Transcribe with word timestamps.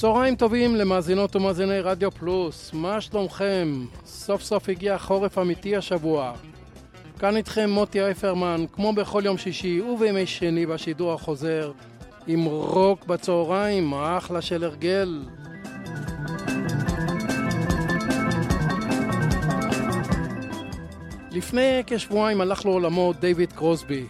צהריים 0.00 0.36
טובים 0.36 0.76
למאזינות 0.76 1.36
ומאזיני 1.36 1.80
רדיו 1.80 2.10
פלוס, 2.10 2.70
מה 2.72 3.00
שלומכם? 3.00 3.84
סוף 4.06 4.42
סוף 4.42 4.68
הגיע 4.68 4.98
חורף 4.98 5.38
אמיתי 5.38 5.76
השבוע. 5.76 6.32
כאן 7.18 7.36
איתכם 7.36 7.70
מוטי 7.70 8.02
אייפרמן, 8.02 8.64
כמו 8.72 8.92
בכל 8.92 9.22
יום 9.24 9.38
שישי 9.38 9.80
ובימי 9.80 10.26
שני 10.26 10.66
בשידור 10.66 11.12
החוזר, 11.12 11.72
עם 12.26 12.44
רוק 12.44 13.06
בצהריים, 13.06 13.94
אחלה 13.94 14.42
של 14.42 14.64
הרגל. 14.64 15.22
לפני 21.30 21.82
כשבועיים 21.86 22.40
הלך 22.40 22.66
לעולמו 22.66 23.12
דיוויד 23.20 23.52
קרוסבי, 23.52 24.06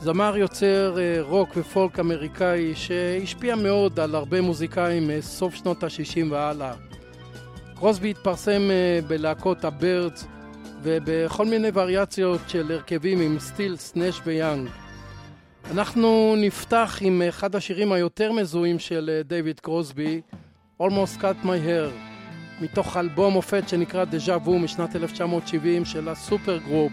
זמר 0.00 0.36
יוצר 0.36 0.98
אה, 0.98 1.22
רוק 1.22 1.48
ופולק 1.56 1.98
אמריקאי 1.98 2.74
שהשפיע 2.74 3.56
מאוד 3.56 4.00
על 4.00 4.14
הרבה 4.14 4.40
מוזיקאים 4.40 5.08
מסוף 5.08 5.54
שנות 5.54 5.84
ה-60 5.84 6.30
והלאה. 6.30 6.72
קרוסבי 7.76 8.10
התפרסם 8.10 8.70
אה, 8.70 9.00
בלהקות 9.06 9.64
הבירדס 9.64 10.26
ובכל 10.82 11.46
מיני 11.46 11.68
וריאציות 11.74 12.40
של 12.48 12.72
הרכבים 12.72 13.20
עם 13.20 13.38
סטילס, 13.38 13.92
נש 13.96 14.20
ויאנג. 14.24 14.68
אנחנו 15.70 16.34
נפתח 16.36 16.98
עם 17.00 17.22
אחד 17.28 17.54
השירים 17.56 17.92
היותר 17.92 18.32
מזוהים 18.32 18.78
של 18.78 19.10
אה, 19.12 19.22
דיוויד 19.22 19.60
קרוסבי, 19.60 20.20
Almost 20.82 21.20
Cut 21.20 21.44
My 21.44 21.66
Hair, 21.66 21.92
מתוך 22.60 22.96
אלבום 22.96 23.32
מופת 23.32 23.68
שנקרא 23.68 24.04
דז'ה 24.04 24.36
וו 24.36 24.58
משנת 24.58 24.96
1970 24.96 25.84
של 25.84 26.08
ה 26.08 26.16
super 26.16 26.58
group, 26.58 26.92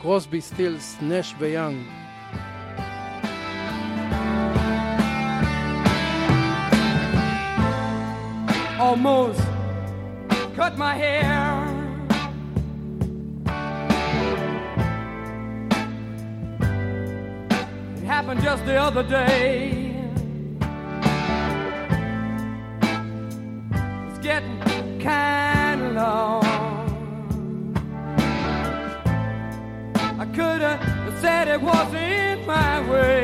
קרוסבי, 0.00 0.40
סטילס, 0.40 0.96
נש 1.02 1.34
ויאנג. 1.38 2.05
Almost 8.86 9.40
cut 10.54 10.78
my 10.78 10.94
hair. 10.94 11.34
It 17.96 18.04
happened 18.04 18.42
just 18.42 18.64
the 18.64 18.76
other 18.76 19.02
day. 19.02 19.92
It's 24.08 24.20
getting 24.20 25.00
kind 25.00 25.82
of 25.82 25.92
long. 26.02 26.44
I 30.22 30.26
could 30.36 30.60
have 30.60 31.20
said 31.20 31.48
it 31.48 31.60
wasn't 31.60 32.46
my 32.46 32.74
way. 32.88 33.15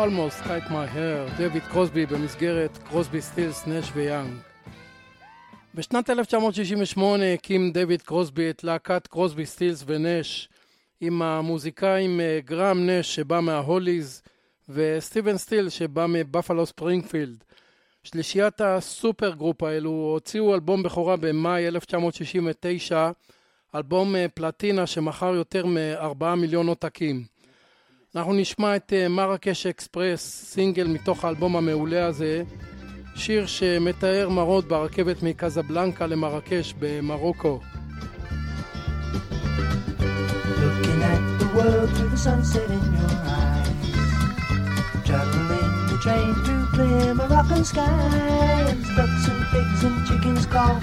Almost 0.00 0.44
Cut 0.44 0.70
My 0.70 0.96
Hair, 0.96 1.36
דויד 1.36 1.62
קרוסבי 1.70 2.06
במסגרת 2.06 2.78
קרוסבי 2.78 3.22
סטילס, 3.22 3.66
נש 3.66 3.90
ויאנג. 3.94 4.32
בשנת 5.74 6.10
1968 6.10 7.32
הקים 7.34 7.72
דויד 7.72 8.02
קרוסבי 8.02 8.50
את 8.50 8.64
להקת 8.64 9.06
קרוסבי 9.06 9.46
סטילס 9.46 9.84
ונש 9.86 10.48
עם 11.00 11.22
המוזיקאים 11.22 12.20
אה, 12.20 12.38
גראם 12.44 12.90
נש 12.90 13.14
שבא 13.14 13.40
מההוליז 13.40 14.22
וסטיבן 14.68 15.36
סטילס 15.36 15.68
שבא 15.68 16.06
מבפלו 16.08 16.66
ספרינגפילד. 16.66 17.44
שלישיית 18.02 18.60
ה 18.60 18.72
super 18.72 19.34
group 19.34 19.62
האלו 19.62 19.90
הוציאו 19.90 20.54
אלבום 20.54 20.82
בכורה 20.82 21.16
במאי 21.16 21.68
1969, 21.68 23.10
אלבום 23.74 24.16
אה, 24.16 24.26
פלטינה 24.34 24.86
שמכר 24.86 25.34
יותר 25.34 25.66
מ-4 25.66 26.24
מיליון 26.36 26.66
עותקים. 26.66 27.39
אנחנו 28.16 28.32
נשמע 28.32 28.76
את 28.76 28.92
אה, 28.92 29.08
מרקש 29.08 29.66
אקספרס, 29.66 30.44
סינגל 30.44 30.86
מתוך 30.86 31.24
האלבום 31.24 31.56
המעולה 31.56 32.06
הזה, 32.06 32.42
שיר 33.14 33.46
שמתאר 33.46 34.28
מראות 34.28 34.68
ברכבת 34.68 35.22
מקזבלנקה 35.22 36.06
למרקש 36.06 36.74
במרוקו. 36.78 37.60
Looking 40.62 41.02
at 41.12 41.22
the 41.40 41.48
world 41.56 41.88
through 41.96 42.10
the 42.14 42.22
sunset 42.26 42.68
in 42.76 42.84
your 42.96 43.14
eyes 43.38 43.88
Traveling 45.06 45.72
the 45.90 45.98
train 46.04 46.32
through 46.44 46.66
clear 46.74 47.14
Moroccan 47.14 47.64
skies 47.64 48.86
Ducks 48.96 49.24
and 49.30 49.42
pigs 49.52 49.80
and 49.88 49.98
chickens 50.06 50.44
call 50.54 50.76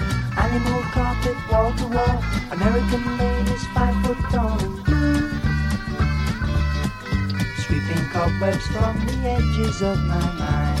Animal 0.44 0.80
carpet 0.94 1.38
wall 1.50 1.70
to 1.80 1.86
wall 1.94 2.16
American 2.56 3.04
ladies 3.20 3.64
five 3.74 3.96
foot 4.04 4.20
tall 4.32 4.58
and 4.66 4.77
Sweeping 7.68 8.08
cobwebs 8.08 8.66
from 8.68 8.98
the 9.04 9.28
edges 9.28 9.82
of 9.82 9.98
my 10.04 10.32
mind. 10.40 10.80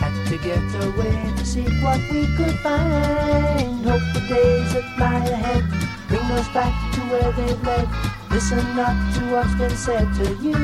Had 0.00 0.26
to 0.28 0.38
get 0.38 0.64
away 0.82 1.30
to 1.36 1.44
seek 1.44 1.68
what 1.84 2.00
we 2.10 2.24
could 2.36 2.58
find. 2.60 3.84
Hope 3.84 4.00
the 4.14 4.20
days 4.32 4.72
that 4.72 4.98
lie 4.98 5.26
ahead 5.26 5.62
bring 6.08 6.24
us 6.32 6.48
back 6.54 6.72
to 6.94 7.00
where 7.02 7.32
they've 7.32 7.62
led. 7.64 7.86
Listen 8.30 8.64
not 8.74 8.96
to 9.14 9.20
what's 9.30 9.54
been 9.56 9.76
said 9.76 10.08
to 10.14 10.34
you. 10.40 10.56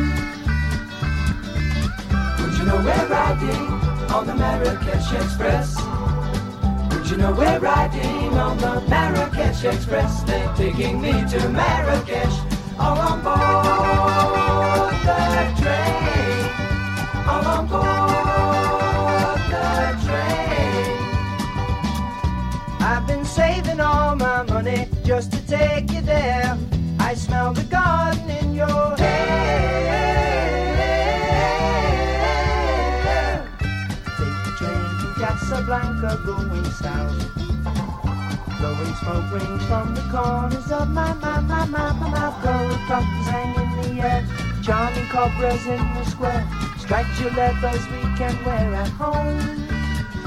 Would 2.41 2.57
you 2.57 2.65
know 2.65 2.81
we're 2.83 3.09
riding 3.09 3.69
on 4.09 4.27
the 4.27 4.35
Marrakesh 4.37 5.13
Express? 5.13 5.77
Would 6.93 7.11
you 7.11 7.19
know 7.19 7.35
we're 7.35 7.59
riding 7.59 8.39
on 8.39 8.57
the 8.57 8.81
Marrakesh 8.89 9.65
Express? 9.65 10.23
They're 10.23 10.55
taking 10.55 10.99
me 11.03 11.13
to 11.13 11.49
Marrakesh 11.51 12.39
all 12.79 12.99
on 12.99 13.23
board 13.23 14.48
just 25.09 25.33
to 25.33 25.41
take 25.47 25.91
you 25.91 26.03
there. 26.03 26.57
I 27.01 27.15
smell 27.15 27.55
the 27.55 27.65
garden 27.65 28.29
in 28.29 28.55
your 28.55 28.95
hair. 28.97 29.09
Take 34.19 34.39
the 34.45 34.53
train 34.59 34.89
to 35.01 35.15
Casablanca 35.19 36.21
going 36.27 36.71
south. 36.83 37.19
Blowing 38.59 38.95
smoke 39.01 39.33
rings 39.33 39.65
from 39.65 39.95
the 39.95 40.03
corners 40.13 40.71
of 40.71 40.89
my, 40.91 41.15
my, 41.15 41.41
my, 41.41 41.65
my, 41.65 41.93
my 41.93 42.11
mouth. 42.11 42.43
Gold 42.45 42.79
buttons 42.87 43.29
hang 43.29 43.55
in 43.57 43.97
the 43.97 44.03
air. 44.07 44.48
Charming 44.69 45.07
cobras 45.07 45.67
in 45.67 45.79
the 45.79 46.05
square. 46.05 46.47
Striped 46.77 47.19
leathers 47.35 47.89
we 47.89 48.03
can 48.19 48.45
wear 48.45 48.75
at 48.75 48.89
home. 48.89 49.67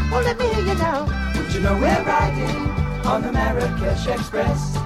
Well, 0.09 0.23
let 0.23 0.39
me 0.39 0.47
hear 0.47 0.65
you 0.65 0.73
now. 0.79 1.05
Would 1.35 1.53
you 1.53 1.59
know 1.59 1.75
we're 1.75 2.03
riding 2.03 2.57
on 3.05 3.21
the 3.21 3.31
Marrakesh 3.31 4.07
Express? 4.07 4.79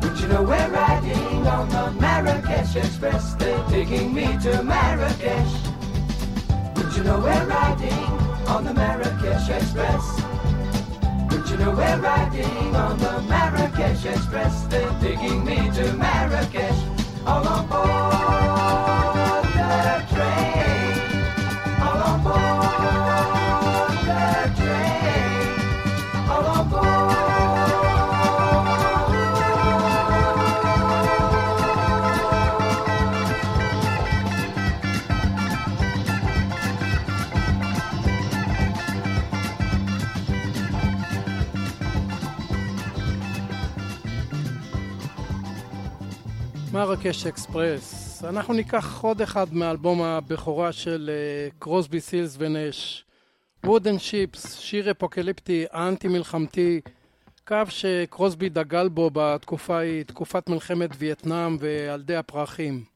Would 0.00 0.18
you 0.18 0.28
know 0.28 0.42
we're 0.42 0.70
riding 0.70 1.46
on 1.46 1.68
the 1.68 2.00
Marrakesh 2.00 2.76
Express? 2.76 3.34
They're 3.34 3.62
taking 3.68 4.14
me 4.14 4.24
to 4.44 4.62
Marrakesh. 4.62 5.52
Would 6.76 6.96
you 6.96 7.04
know 7.04 7.18
we're 7.18 7.44
riding 7.44 8.04
on 8.48 8.64
the 8.64 8.72
Marrakesh 8.72 9.50
Express? 9.50 10.22
Would 11.30 11.46
you 11.50 11.58
know 11.58 11.72
we're 11.72 12.00
riding 12.00 12.74
on 12.74 12.96
the 12.96 13.20
Marrakesh 13.28 14.06
Express? 14.06 14.62
They're 14.68 14.98
taking 15.02 15.44
me 15.44 15.56
to 15.72 15.92
Marrakesh 15.92 16.95
all 17.26 17.44
aboard! 17.44 18.55
מרקש 46.76 47.26
אקספרס. 47.26 48.24
אנחנו 48.24 48.54
ניקח 48.54 49.00
עוד 49.02 49.22
אחד 49.22 49.54
מאלבום 49.54 50.02
הבכורה 50.02 50.72
של 50.72 51.10
קרוסבי 51.58 52.00
סילס 52.00 52.36
ונש. 52.38 53.04
וודן 53.64 53.98
שיפס, 53.98 54.58
שיר 54.58 54.90
אפוקליפטי, 54.90 55.64
אנטי 55.74 56.08
מלחמתי, 56.08 56.80
קו 57.48 57.56
שקרוסבי 57.68 58.48
דגל 58.48 58.88
בו 58.88 59.10
בתקופה 59.12 59.76
ההיא, 59.76 60.02
תקופת 60.02 60.48
מלחמת 60.48 60.90
וייטנאם 60.98 61.56
וילדי 61.60 62.16
הפרחים. 62.16 62.95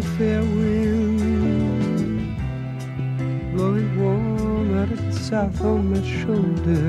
a 0.00 0.02
fair 0.16 0.40
wind 0.40 2.36
blowing 3.52 4.00
warm 4.00 4.78
out 4.78 4.90
of 4.90 4.98
the 5.04 5.12
south 5.12 5.60
on 5.60 5.90
my 5.90 6.00
shoulder. 6.20 6.80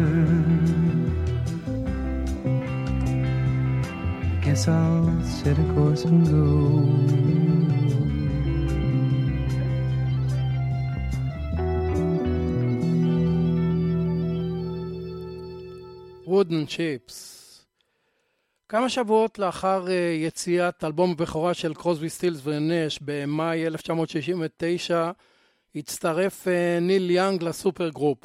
Guess 4.42 4.68
I'll 4.70 5.24
set 5.24 5.60
a 5.60 5.64
course 5.74 6.06
and 6.06 6.26
go. 6.26 6.42
wooden 16.26 16.66
chips. 16.66 17.41
כמה 18.72 18.90
שבועות 18.90 19.40
לאחר 19.40 19.88
אה, 19.90 19.94
יציאת 20.18 20.84
אלבום 20.84 21.12
הבכורה 21.12 21.54
של 21.54 21.74
קרוסבי 21.74 22.10
סטילס 22.10 22.42
ונש 22.44 23.00
במאי 23.02 23.68
1969, 23.68 25.12
הצטרף 25.76 26.48
אה, 26.48 26.80
ניל 26.82 27.10
יאנג 27.10 27.44
ל 27.44 27.51
super 27.51 27.90
group. 27.90 28.18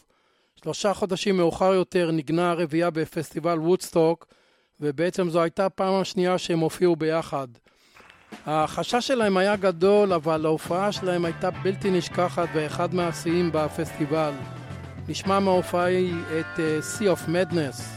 שלושה 0.62 0.94
חודשים 0.94 1.36
מאוחר 1.36 1.74
יותר 1.74 2.10
נגנה 2.10 2.50
הרביעייה 2.50 2.90
בפסטיבל 2.90 3.58
וודסטוק, 3.58 4.26
ובעצם 4.80 5.30
זו 5.30 5.42
הייתה 5.42 5.66
הפעם 5.66 5.94
השנייה 5.94 6.38
שהם 6.38 6.58
הופיעו 6.58 6.96
ביחד. 6.96 7.48
החשש 8.46 9.06
שלהם 9.06 9.36
היה 9.36 9.56
גדול, 9.56 10.12
אבל 10.12 10.46
ההופעה 10.46 10.92
שלהם 10.92 11.24
הייתה 11.24 11.50
בלתי 11.50 11.90
נשכחת 11.90 12.48
ואחד 12.54 12.94
מהשיאים 12.94 13.50
בפסטיבל. 13.52 14.32
נשמע 15.08 15.40
מההופעה 15.40 15.84
היא 15.84 16.14
את 16.40 16.60
אה, 16.60 16.78
Sea 16.98 17.18
of 17.18 17.28
Madness. 17.28 17.95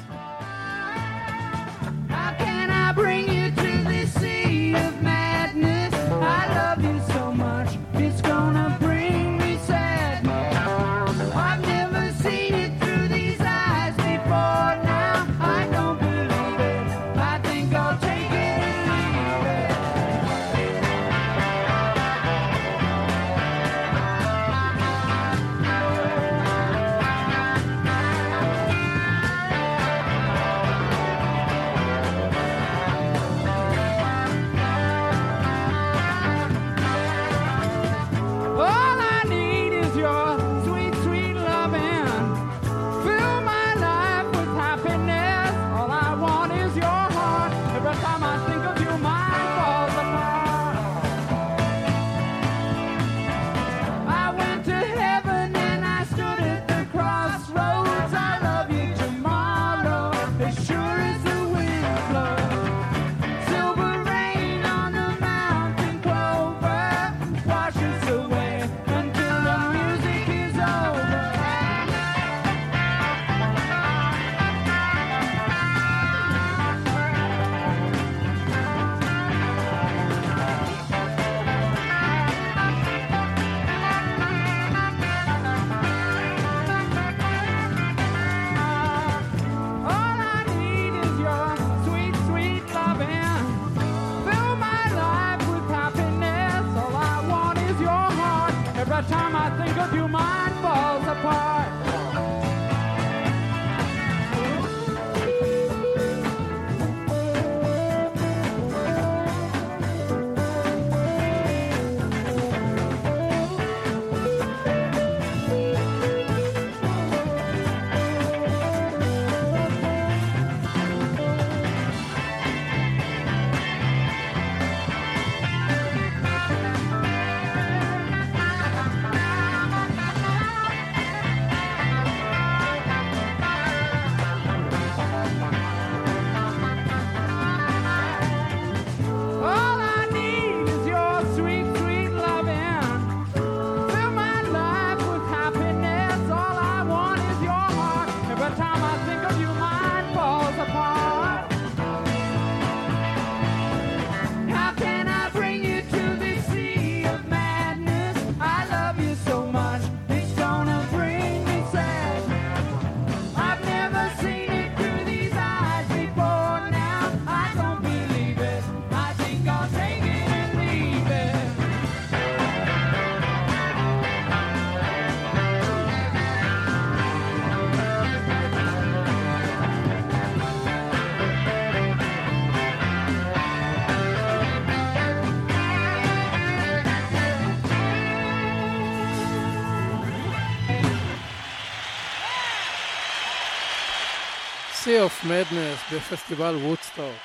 Legacy 194.89 195.21
of 195.21 195.25
Madness 195.25 195.95
בפסטיבל 195.95 196.55
וודסטוק. 196.55 197.15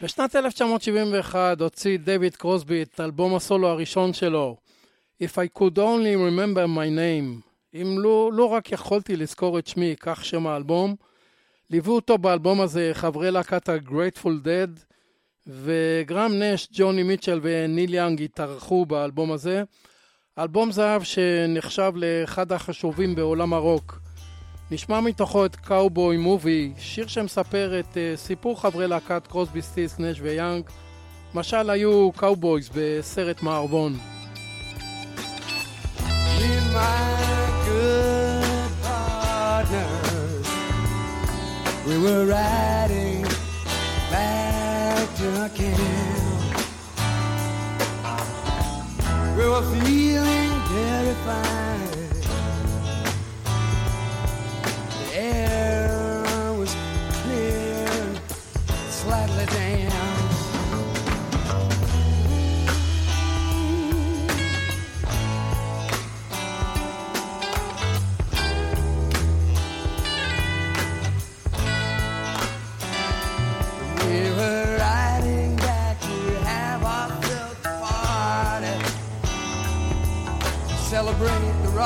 בשנת 0.00 0.36
1971 0.36 1.60
הוציא 1.60 1.98
דויד 1.98 2.36
קרוסבי 2.36 2.82
את 2.82 3.00
אלבום 3.00 3.34
הסולו 3.34 3.68
הראשון 3.68 4.12
שלו, 4.12 4.56
If 5.22 5.26
I 5.26 5.58
could 5.58 5.76
only 5.76 6.16
remember 6.16 6.66
my 6.66 6.88
name, 6.98 7.40
אם 7.74 7.96
לא, 7.98 8.30
לא 8.32 8.44
רק 8.44 8.72
יכולתי 8.72 9.16
לזכור 9.16 9.58
את 9.58 9.66
שמי, 9.66 9.94
כך 10.00 10.24
שם 10.24 10.46
האלבום. 10.46 10.94
ליוו 11.70 11.94
אותו 11.94 12.18
באלבום 12.18 12.60
הזה 12.60 12.90
חברי 12.94 13.30
להקת 13.30 13.68
ה-Grateful 13.68 14.44
Dead, 14.44 14.80
וגרם 15.46 16.32
נש, 16.34 16.68
ג'וני 16.72 17.02
מיטשל 17.02 17.40
וניל 17.42 17.94
יאנג 17.94 18.22
התארחו 18.22 18.86
באלבום 18.86 19.32
הזה. 19.32 19.62
אלבום 20.38 20.72
זהב 20.72 21.02
שנחשב 21.02 21.92
לאחד 21.96 22.52
החשובים 22.52 23.14
בעולם 23.14 23.52
הרוק. 23.52 24.02
נשמע 24.72 25.00
מתוכו 25.00 25.46
את 25.46 25.56
Cowboy 25.56 26.16
Movie, 26.16 26.72
שיר 26.78 27.06
שמספר 27.06 27.80
את 27.80 27.94
uh, 27.94 27.96
סיפור 28.16 28.60
חברי 28.60 28.88
להקת 28.88 29.26
קרוסבי 29.26 29.62
סטילס, 29.62 29.98
נש 29.98 30.20
ויאנג. 30.20 30.64
משל 31.34 31.70
היו 31.70 32.10
cowboys 32.16 32.70
בסרט 32.74 33.42
מערבון. 33.42 33.98
We 49.36 49.44
were 49.52 49.66
feeling 49.72 50.52
terrified. 50.70 51.71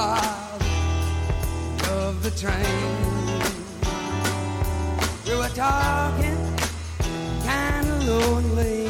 cars 0.07 0.63
of 1.91 2.23
the 2.23 2.31
train. 2.43 3.43
We 5.27 5.35
were 5.37 5.55
talking, 5.55 6.39
kind 7.45 7.89
of 7.89 8.07
lonely. 8.09 8.86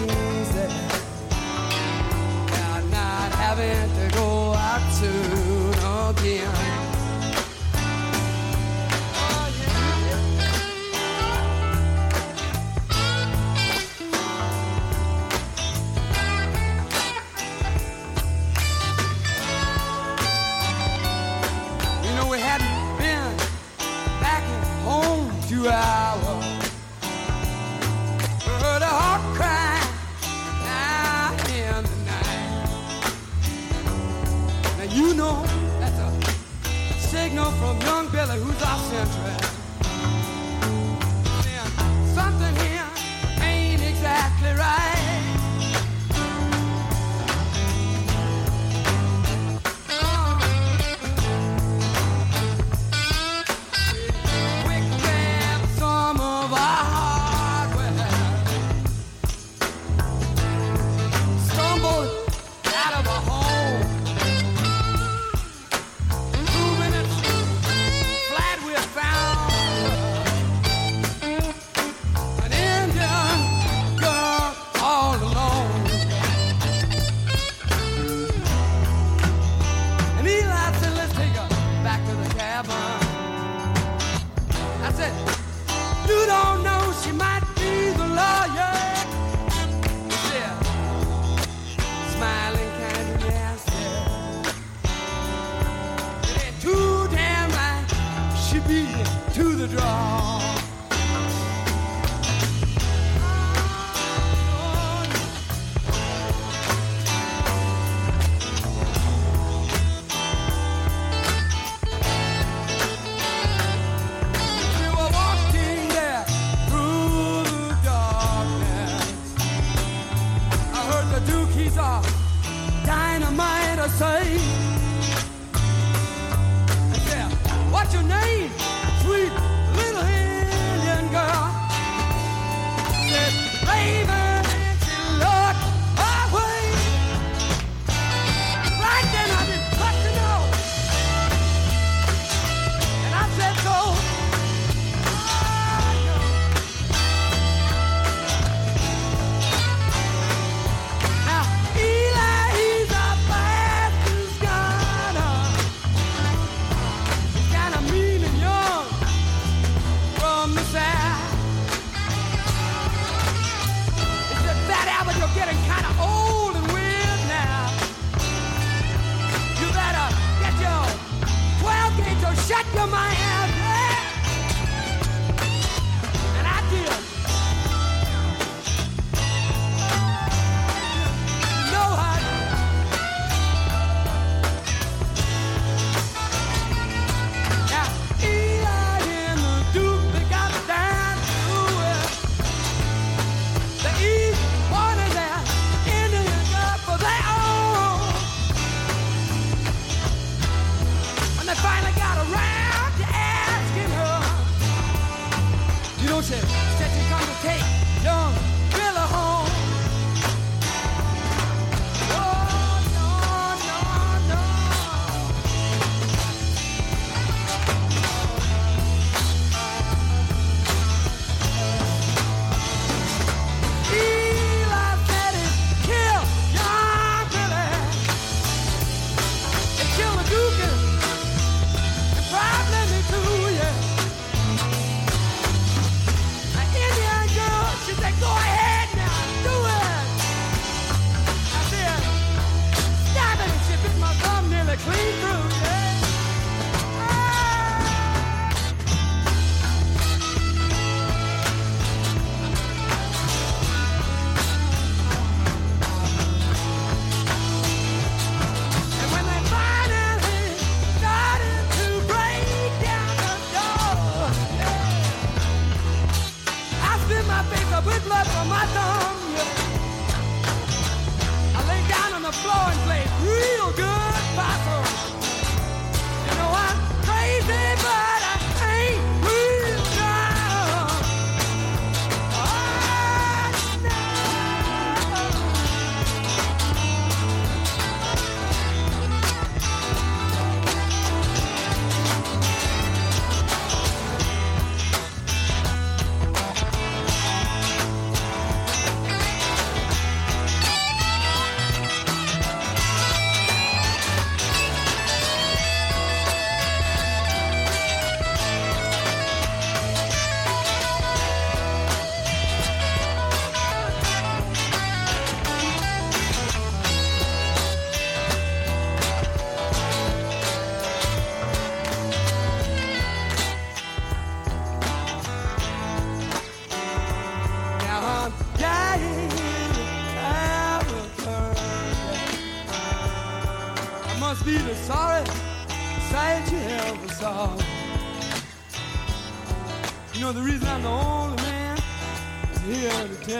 You. 343.29 343.35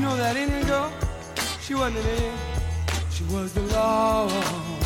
Know 0.00 0.16
that 0.16 0.36
Indian 0.36 0.66
girl, 0.66 0.90
she 1.60 1.74
wasn't 1.74 1.98
an 1.98 2.32
she 3.10 3.24
was 3.24 3.52
the 3.52 3.60
law. 3.74 4.79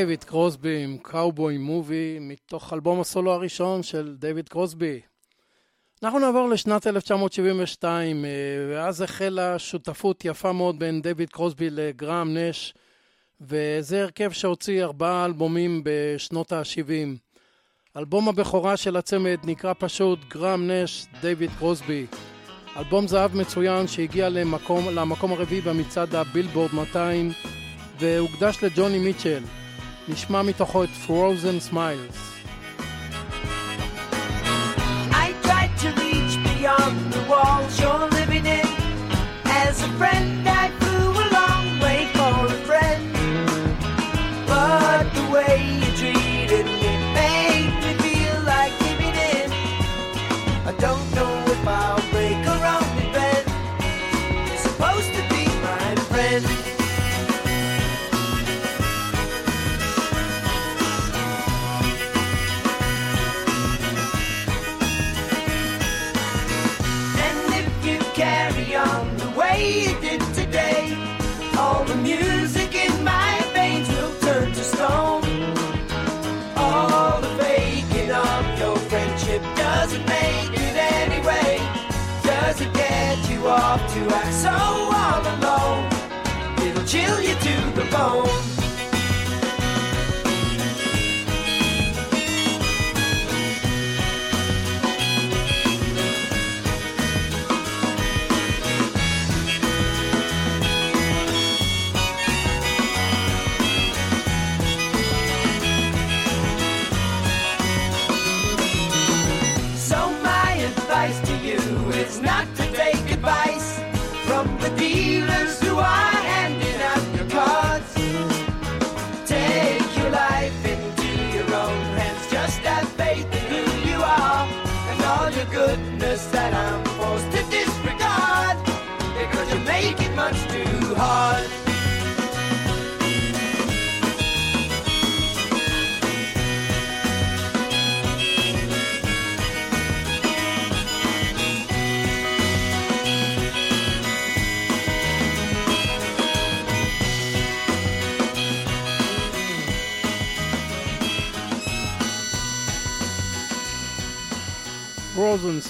דייוויד 0.00 0.24
קרוסבי 0.24 0.84
עם 0.84 0.98
Cowboy 1.02 1.58
Movie 1.58 2.18
מתוך 2.20 2.72
אלבום 2.72 3.00
הסולו 3.00 3.32
הראשון 3.32 3.82
של 3.82 4.16
דייוויד 4.18 4.48
קרוסבי. 4.48 5.00
אנחנו 6.02 6.18
נעבור 6.18 6.48
לשנת 6.48 6.86
1972 6.86 8.24
אה, 8.24 8.30
ואז 8.70 9.02
החלה 9.02 9.58
שותפות 9.58 10.24
יפה 10.24 10.52
מאוד 10.52 10.78
בין 10.78 11.02
דייוויד 11.02 11.30
קרוסבי 11.30 11.70
לגראם 11.70 12.36
נש 12.36 12.74
וזה 13.40 14.02
הרכב 14.02 14.30
שהוציא 14.30 14.84
ארבעה 14.84 15.24
אלבומים 15.24 15.82
בשנות 15.84 16.52
ה-70. 16.52 17.18
אלבום 17.96 18.28
הבכורה 18.28 18.76
של 18.76 18.96
הצמד 18.96 19.38
נקרא 19.44 19.72
פשוט 19.78 20.18
גראם 20.28 20.70
נש 20.70 21.06
דייוויד 21.20 21.50
קרוסבי. 21.58 22.06
אלבום 22.76 23.08
זהב 23.08 23.36
מצוין 23.36 23.86
שהגיע 23.86 24.28
למקום, 24.28 24.88
למקום 24.88 25.32
הרביעי 25.32 25.60
במצעד 25.60 26.14
הבילבורד 26.14 26.74
200 26.74 27.32
והוקדש 27.98 28.64
לג'וני 28.64 28.98
מיטשל. 28.98 29.59
נשמע 30.07 30.41
מתוכו 30.41 30.83
את 30.83 30.89
Frozen 31.07 31.71
Smiles. 31.71 32.17
I 35.11 35.27
tried 35.43 35.73
to 35.83 35.89
reach 36.01 36.33
beyond 36.49 36.97
the 37.13 37.23
walls 37.31 37.73
you're 37.81 38.09
living 38.19 38.45
in. 38.59 38.67
As 39.63 39.75
a 39.87 39.89
friend, 39.99 40.47
I 40.63 40.65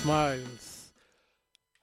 Smiles. 0.04 0.70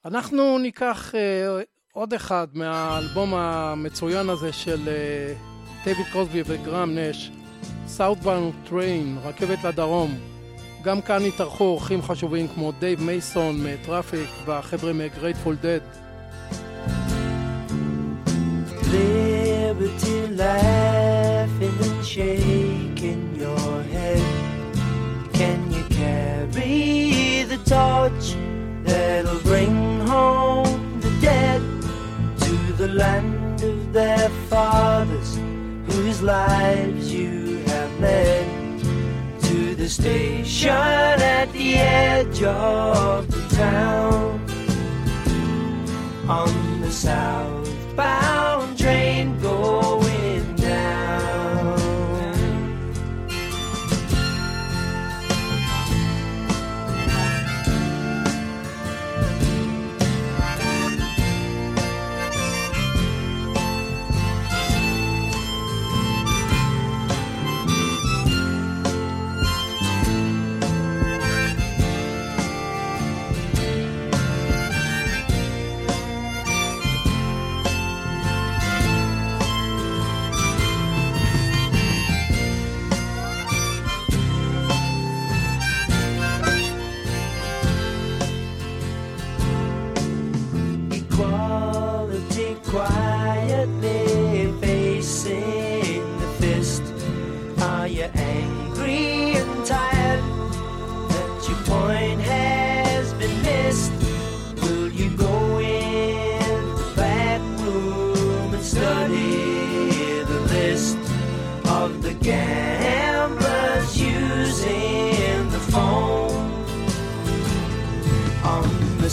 אנחנו 0.06 0.58
ניקח 0.58 1.12
אה, 1.12 1.64
עוד 1.94 2.14
אחד 2.14 2.48
מהאלבום 2.54 3.34
המצוין 3.34 4.30
הזה 4.30 4.54
של 4.54 4.80
אה, 4.86 5.84
דייוויד 5.84 6.06
קרוסבי 6.12 6.44
וגראם 6.46 6.98
נש, 6.98 7.32
Southbound 7.98 8.70
Train, 8.70 9.28
רכבת 9.28 9.64
לדרום. 9.64 10.18
גם 10.84 11.02
כאן 11.02 11.26
התארחו 11.26 11.64
אורחים 11.64 12.02
חשובים 12.02 12.48
כמו 12.48 12.72
דייב 12.72 13.02
מייסון 13.04 13.64
מטראפיק 13.64 14.30
והחבר'ה 14.46 14.94
מגרייטפול 14.94 15.56
דד. 15.56 15.80
Liberty 18.92 20.18
laughing 20.38 21.78
and 21.88 22.06
shaking 22.14 23.22
your 23.42 23.84
head. 23.94 24.37
Torch 27.68 28.36
that'll 28.84 29.40
bring 29.42 30.00
home 30.08 31.02
the 31.02 31.12
dead 31.20 31.62
to 32.40 32.56
the 32.78 32.88
land 32.88 33.62
of 33.62 33.92
their 33.92 34.30
fathers 34.50 35.36
whose 35.88 36.22
lives 36.22 37.14
you 37.14 37.58
have 37.68 38.00
led? 38.00 38.48
To 39.42 39.76
the 39.76 39.90
station 39.90 40.70
at 40.70 41.52
the 41.52 41.76
edge 41.76 42.42
of 42.44 43.28
the 43.30 43.56
town 43.56 44.40
on 46.30 46.82
the 46.82 46.92
southbound 46.92 48.78
train 48.78 49.38
going 49.40 49.97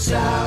sound. 0.05 0.44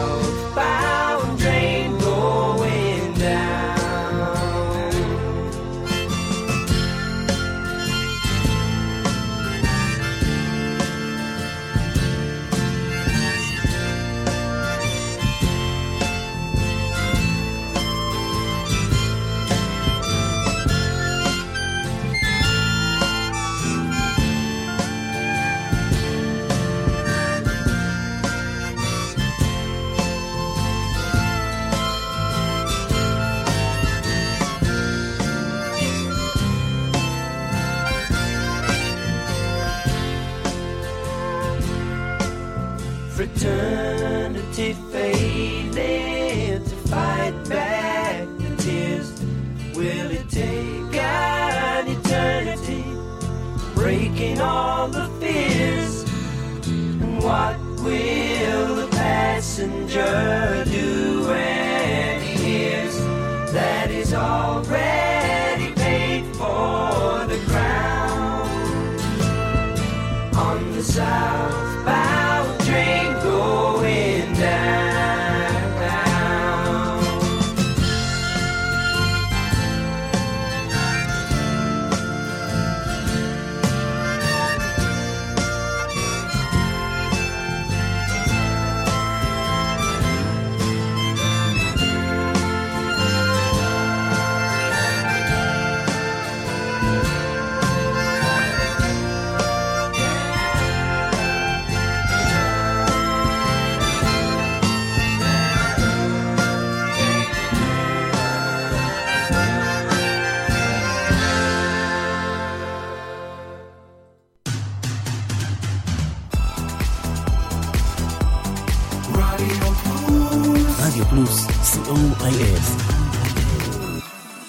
co.il. 122.20 122.60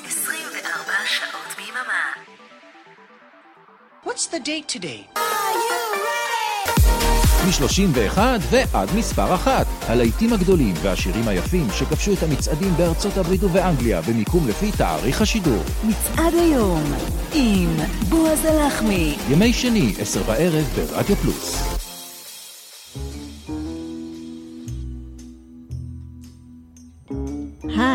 24 0.06 1.06
שעות 1.06 1.56
ביממה. 1.56 2.02
What's 4.04 4.26
the 4.26 4.40
date 4.40 4.68
today? 4.76 5.18
מ-31 7.46 8.18
ועד 8.50 8.88
מספר 8.96 9.34
אחת. 9.34 9.66
הלהיטים 9.88 10.32
הגדולים 10.32 10.74
והשירים 10.82 11.28
היפים 11.28 11.66
שכבשו 11.78 12.12
את 12.12 12.22
המצעדים 12.22 12.74
בארצות 12.76 13.16
הברית 13.16 13.42
ובאנגליה 13.44 14.00
במיקום 14.02 14.48
לפי 14.48 14.72
תאריך 14.72 15.22
השידור. 15.22 15.62
מצעד 15.84 16.34
היום 16.34 16.82
עם 17.34 17.76
בועז 18.08 18.44
הלחמי. 18.44 19.16
ימי 19.30 19.52
שני, 19.52 19.94
עשר 19.98 20.22
בערב 20.22 20.64
ברדיו 20.76 21.16
פלוס. 21.16 21.77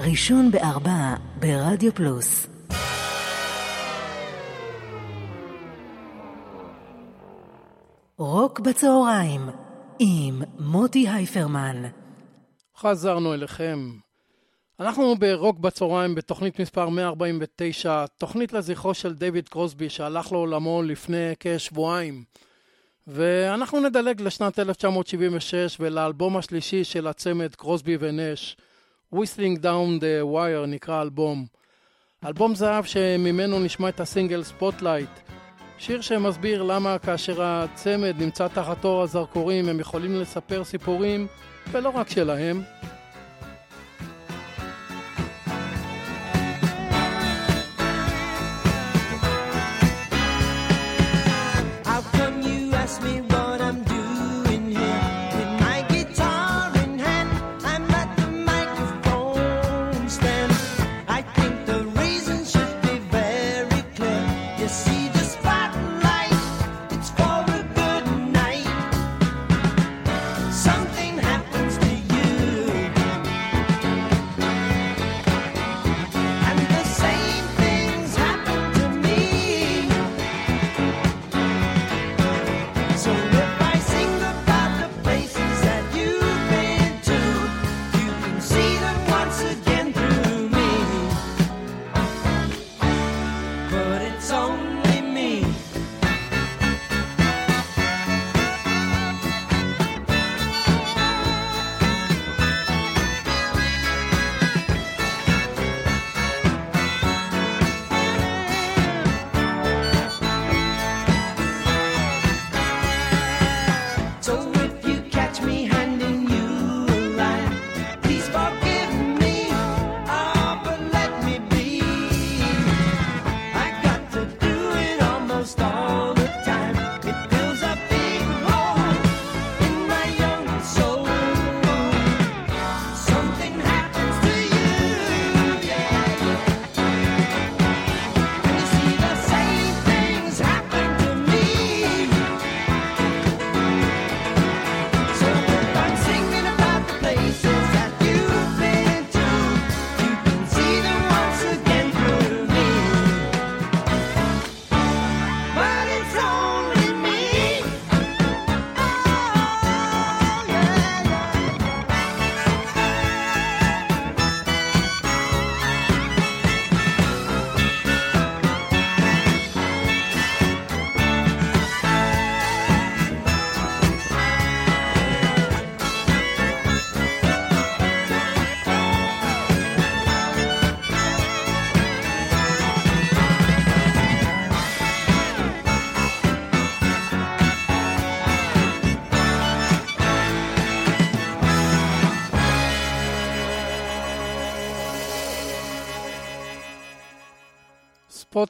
ראשון 0.00 0.50
בארבע 0.50 1.14
ברדיו 1.40 1.94
פלוס. 1.94 2.46
רוק 8.18 8.60
בצהריים 8.60 9.40
עם 9.98 10.42
מוטי 10.58 11.08
הייפרמן. 11.08 11.82
חזרנו 12.76 13.34
אליכם. 13.34 13.90
אנחנו 14.80 15.14
ברוק 15.18 15.58
בצהריים 15.58 16.14
בתוכנית 16.14 16.60
מספר 16.60 16.88
149, 16.88 18.04
תוכנית 18.18 18.52
לזכרו 18.52 18.94
של 18.94 19.14
דיוויד 19.14 19.48
קרוסבי 19.48 19.90
שהלך 19.90 20.32
לעולמו 20.32 20.82
לפני 20.82 21.32
כשבועיים. 21.40 22.24
ואנחנו 23.06 23.80
נדלג 23.80 24.20
לשנת 24.20 24.58
1976 24.58 25.76
ולאלבום 25.80 26.36
השלישי 26.36 26.84
של 26.84 27.06
הצמד 27.06 27.54
קרוסבי 27.54 27.96
ונש, 28.00 28.56
Whistling 29.14 29.58
Down 29.62 30.00
the 30.00 30.24
Wire 30.34 30.66
נקרא 30.66 30.94
האלבום. 30.94 31.46
אלבום 32.26 32.54
זהב 32.54 32.84
שממנו 32.84 33.58
נשמע 33.58 33.88
את 33.88 34.00
הסינגל 34.00 34.42
Spotlight, 34.42 35.10
שיר 35.78 36.00
שמסביר 36.00 36.62
למה 36.62 36.98
כאשר 36.98 37.42
הצמד 37.42 38.14
נמצא 38.18 38.48
תחת 38.48 38.84
אור 38.84 39.02
הזרקורים 39.02 39.68
הם 39.68 39.80
יכולים 39.80 40.20
לספר 40.20 40.64
סיפורים, 40.64 41.26
ולא 41.72 41.88
רק 41.88 42.10
שלהם. 42.10 42.62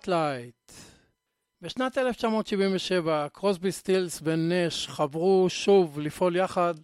Spotlight. 0.09 0.73
בשנת 1.63 1.99
1977 1.99 3.29
קרוסבי 3.33 3.73
סטילס 3.73 4.21
ונש 4.23 4.89
חברו 4.89 5.47
שוב 5.49 6.01
לפעול 6.01 6.37
יחד 6.37 6.75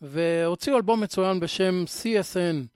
והוציאו 0.00 0.76
אלבום 0.76 1.00
מצוין 1.00 1.40
בשם 1.40 1.84
CSN. 1.86 2.66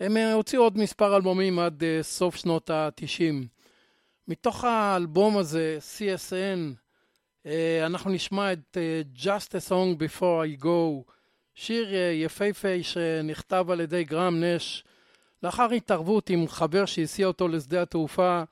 הם 0.00 0.16
אה, 0.16 0.32
הוציאו 0.32 0.62
עוד 0.62 0.78
מספר 0.78 1.16
אלבומים 1.16 1.58
עד 1.58 1.82
אה, 1.82 2.02
סוף 2.02 2.36
שנות 2.36 2.70
ה-90. 2.70 3.46
מתוך 4.28 4.64
האלבום 4.64 5.38
הזה, 5.38 5.78
CSN, 5.80 6.74
אה, 7.44 7.48
אנחנו 7.86 8.10
נשמע 8.10 8.52
את 8.52 8.76
Just 9.16 9.50
a 9.50 9.70
Song 9.70 10.00
Before 10.00 10.60
I 10.60 10.64
Go, 10.64 11.12
שיר 11.54 11.88
יפהפה 12.12 12.82
שנכתב 12.82 13.66
על 13.70 13.80
ידי 13.80 14.04
גרם 14.04 14.44
נש, 14.44 14.84
לאחר 15.42 15.70
התערבות 15.70 16.30
עם 16.30 16.48
חבר 16.48 16.86
שהסיע 16.86 17.26
אותו 17.26 17.48
לשדה 17.48 17.82
התעופה, 17.82 18.42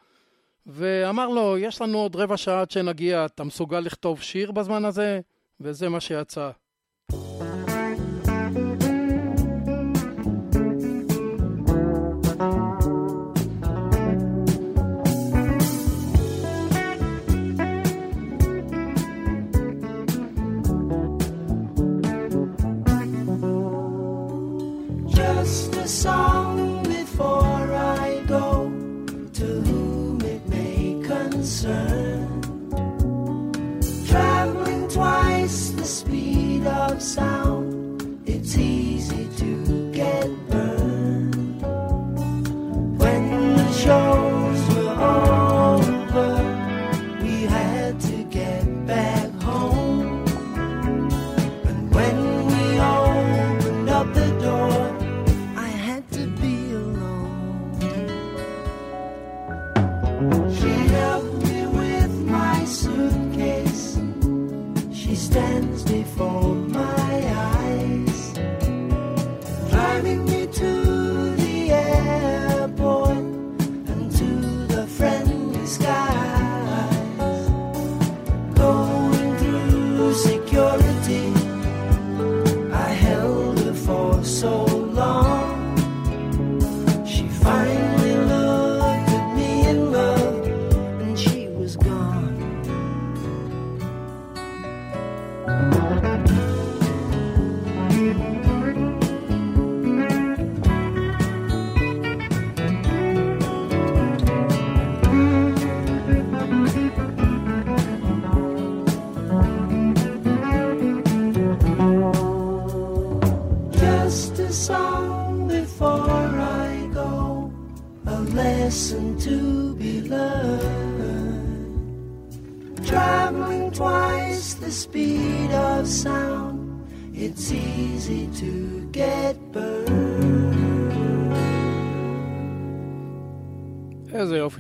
ואמר 0.67 1.29
לו, 1.29 1.59
יש 1.59 1.83
לנו 1.83 1.99
עוד 1.99 2.17
רבע 2.17 2.37
שעה 2.37 2.61
עד 2.61 2.71
שנגיע, 2.71 3.25
אתה 3.27 3.45
מסוגל 3.45 3.81
לכתוב 3.81 4.23
שיר 4.23 4.53
בזמן 4.53 4.85
הזה? 4.85 5.21
וזה 5.61 5.89
מה 5.89 6.01
שיצא. 6.01 6.51
Song 26.03 26.56
sound, 37.01 37.66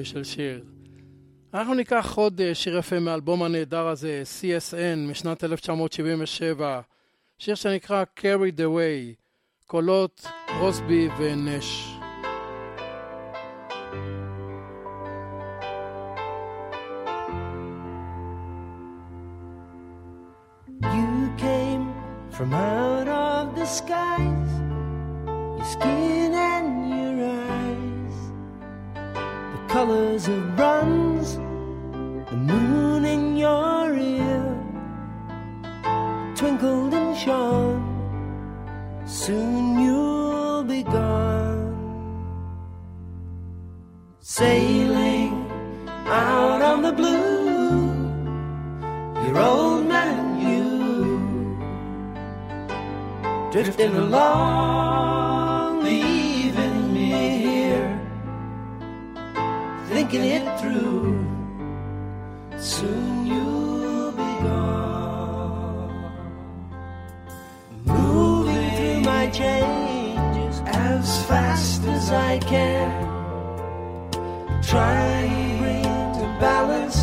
של 0.06 0.24
שיר. 0.24 0.64
אנחנו 1.54 1.74
ניקח 1.74 2.14
עוד 2.16 2.40
אה, 2.40 2.54
שיר 2.54 2.78
יפה 2.78 2.98
מהאלבום 2.98 3.42
הנהדר 3.42 3.86
הזה, 3.86 4.22
CSN, 4.40 5.10
משנת 5.10 5.44
1977, 5.44 6.80
שיר 7.38 7.54
שנקרא 7.54 8.04
Carry 8.18 8.58
the 8.58 8.66
Way, 8.76 9.14
קולות 9.66 10.26
רוסבי 10.60 11.08
ונש. 11.18 11.92
From 22.36 22.52
out 22.52 23.08
of 23.08 23.56
the 23.56 23.64
skies, 23.64 24.50
your 25.56 25.64
skin 25.64 26.35
colors 29.86 30.26
of 30.26 30.56
bronze, 30.56 31.36
the 32.30 32.36
moon 32.36 33.04
in 33.04 33.36
your 33.36 33.94
ear, 33.96 34.42
twinkled 36.34 36.92
and 36.92 37.16
shone. 37.16 37.82
Soon 39.06 39.78
you'll 39.78 40.64
be 40.64 40.82
gone, 40.82 41.70
sailing 44.18 45.32
out 46.08 46.62
on 46.62 46.82
the 46.82 46.92
blue 46.92 47.86
your 49.24 49.38
old 49.38 49.86
man 49.86 50.20
you 50.46 50.66
drifting 53.52 53.94
along, 53.94 55.35
thinking 60.08 60.30
it 60.30 60.60
through. 60.60 61.26
Soon 62.58 63.26
you'll 63.26 64.12
be 64.12 64.32
gone, 64.46 65.90
moving 67.84 68.70
through 68.76 69.00
my 69.00 69.28
changes 69.30 70.62
as 70.66 71.26
fast 71.26 71.82
as 71.84 72.10
I 72.12 72.38
can, 72.38 72.88
trying 74.62 75.58
to 75.58 75.58
bring 75.58 75.82
to 75.82 76.38
balance 76.40 77.02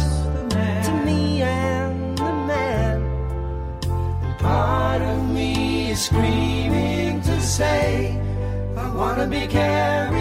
to 0.85 0.93
me 1.05 1.41
and 1.41 2.17
the 2.17 2.33
man. 2.47 3.01
And 4.23 4.39
part 4.39 5.01
of 5.01 5.29
me 5.29 5.91
is 5.91 6.05
screaming 6.05 7.21
to 7.21 7.41
say, 7.41 8.17
I 8.77 8.95
wanna 8.95 9.27
be 9.27 9.45
carried 9.47 10.12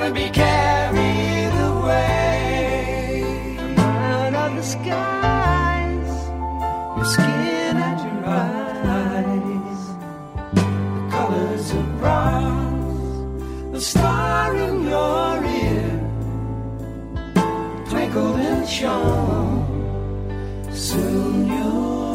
wanna 0.00 0.14
be 0.14 0.30
carried 0.30 1.54
away. 1.72 3.22
Out 3.76 4.34
of 4.34 4.56
the 4.56 4.62
skies, 4.62 6.12
your 6.96 7.08
skin 7.14 7.76
and 7.88 7.98
your 8.06 8.24
eyes, 8.26 9.80
the 10.56 10.64
colors 11.10 11.66
of 11.72 11.86
bronze, 11.98 13.72
the 13.72 13.80
star 13.80 14.56
in 14.56 14.88
your 14.88 15.44
ear, 15.62 15.90
twinkled 17.90 18.40
and 18.40 18.68
shone. 18.68 19.66
Soon 20.72 21.46
you'll. 21.46 22.09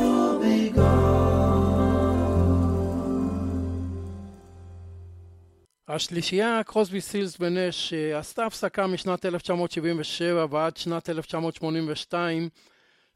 השלישייה 5.88 6.62
קרוסבי 6.66 7.02
סילס 7.02 7.38
ונש 7.40 7.94
עשתה 7.94 8.46
הפסקה 8.46 8.88
משנת 8.88 9.26
1977 9.26 10.46
ועד 10.50 10.78
שנת 10.78 11.10
1982 11.10 12.50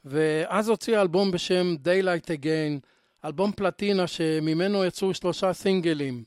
ואז 0.06 0.70
הוציאה 0.70 1.02
אלבום 1.02 1.32
בשם 1.32 1.76
Daylight 1.84 2.26
Again, 2.26 2.86
אלבום 3.26 3.52
פלטינה 3.52 4.08
שממנו 4.08 4.86
יצאו 4.86 5.14
שלושה 5.14 5.54
סינגלים. 5.54 6.24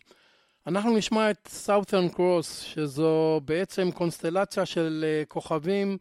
אנחנו 0.67 0.97
נשמע 0.97 1.31
את 1.31 1.49
Southern 1.67 2.17
Cross, 2.17 2.65
שזו 2.65 3.41
בעצם 3.45 3.91
קונסטלציה 3.91 4.67
של 4.67 5.05
אה, 5.07 5.25
כוכבים 5.29 5.97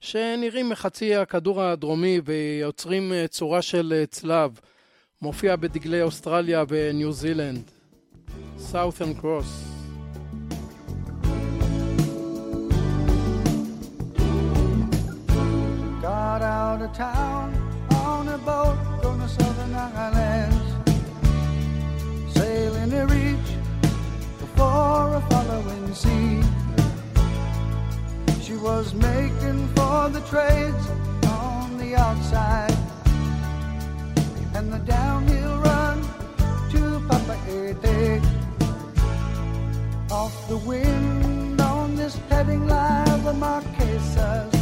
שנראים 0.00 0.68
מחצי 0.68 1.14
הכדור 1.14 1.62
הדרומי 1.62 2.20
ויוצרים 2.24 3.12
אה, 3.12 3.28
צורה 3.28 3.62
של 3.62 3.94
אה, 3.96 4.06
צלב. 4.06 4.60
מופיע 5.22 5.56
בדגלי 5.56 6.02
אוסטרליה 6.02 6.64
וניו 6.68 7.12
זילנד. 7.12 7.70
Southern 8.72 9.22
Cross. 9.22 9.77
Got 16.38 16.46
out 16.46 16.82
of 16.82 16.92
town 16.92 17.52
on 17.90 18.28
a 18.28 18.38
boat 18.38 18.78
on 19.04 19.18
the 19.18 19.26
southern 19.26 19.74
islands, 19.74 20.72
sailing 22.32 22.90
to 22.90 23.06
reach 23.06 23.50
before 24.38 25.16
a 25.16 25.22
following 25.30 25.92
sea. 25.92 26.40
She 28.40 28.54
was 28.54 28.94
making 28.94 29.66
for 29.74 30.10
the 30.10 30.22
trades 30.30 30.86
on 31.26 31.76
the 31.76 31.96
outside 31.96 32.76
and 34.54 34.72
the 34.72 34.78
downhill 34.86 35.56
run 35.58 36.02
to 36.70 37.02
Papa 37.08 37.36
Ete. 37.50 38.22
Off 40.12 40.48
the 40.48 40.58
wind 40.58 41.60
on 41.60 41.96
this 41.96 42.14
heading 42.30 42.68
line, 42.68 43.24
the 43.24 43.32
Marquesas. 43.32 44.57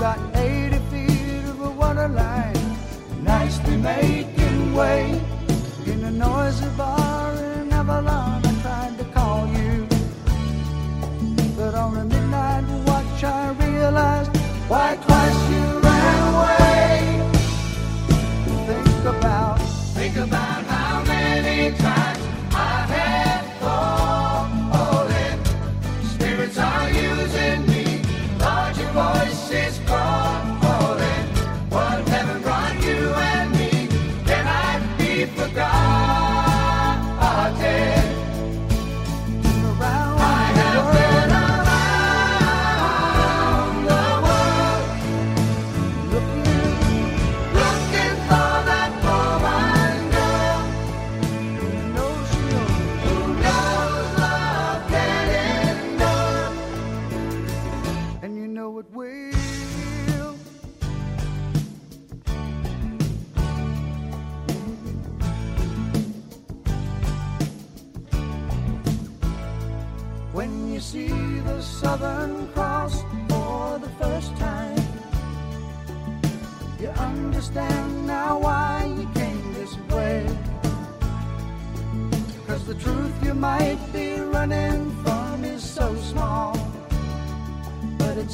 Got 0.00 0.20
80 0.36 0.78
feet 0.90 1.44
of 1.48 1.60
a 1.60 1.70
water 1.70 2.06
line, 2.06 2.76
nicely 3.20 3.76
making 3.76 4.72
way 4.72 5.20
in 5.86 6.04
a 6.04 6.10
noisy 6.12 6.68
bar 6.76 7.34
in 7.34 7.72
Avalon. 7.72 8.46
I 8.46 8.62
tried 8.62 8.96
to 8.98 9.04
call 9.06 9.48
you, 9.48 9.88
but 11.56 11.74
on 11.74 11.96
a 11.96 12.04
midnight 12.04 12.64
watch 12.86 13.24
I 13.24 13.50
realized 13.54 14.36
why 14.68 14.96
twice 15.02 15.47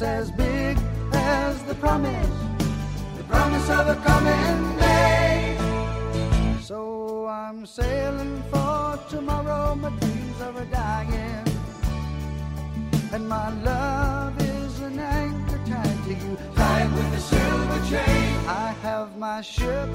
as 0.05 0.31
big 0.31 0.77
as 1.13 1.63
the 1.65 1.75
promise, 1.77 2.29
the 3.17 3.25
promise 3.25 3.69
of 3.71 3.89
a 3.89 3.97
coming 4.05 4.77
day. 4.79 5.57
So 6.61 7.27
I'm 7.27 7.65
sailing 7.65 8.43
for 8.51 8.99
tomorrow, 9.09 9.75
my 9.75 9.91
dreams 10.01 10.41
are 10.43 10.57
a 10.61 10.67
dying, 10.67 11.45
and 13.13 13.29
my 13.29 13.49
love 13.63 14.41
is 14.41 14.81
an 14.81 14.99
anchor 14.99 15.61
tied 15.67 16.05
to 16.05 16.11
you, 16.11 16.37
tied 16.55 16.93
with 16.93 17.21
a 17.21 17.21
silver 17.21 17.81
chain. 17.91 18.29
I 18.47 18.75
have 18.83 19.17
my 19.17 19.41
ship, 19.41 19.89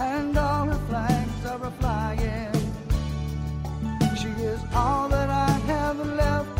and 0.00 0.38
all 0.38 0.66
her 0.66 0.82
flags 0.88 1.46
are 1.46 1.64
a 1.66 1.70
flying. 1.80 2.52
She 4.16 4.28
is 4.28 4.60
all 4.74 5.08
that 5.08 5.28
I 5.28 5.50
have 5.72 5.98
left 6.22 6.53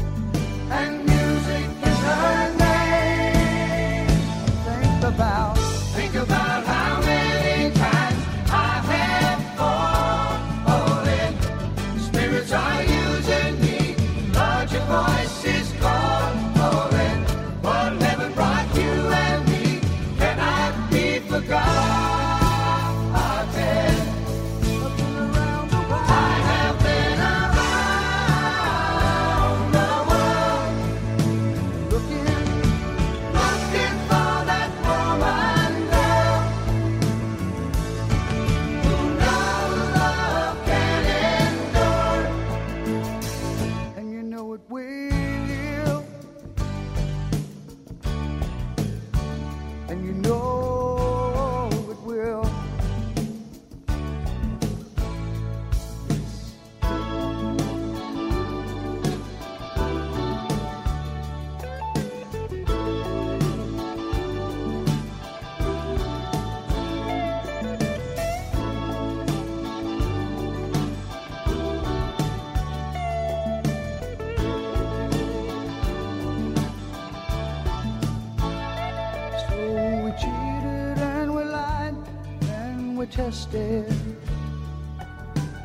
tested. 83.24 83.90